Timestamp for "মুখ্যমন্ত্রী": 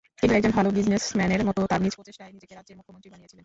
2.79-3.09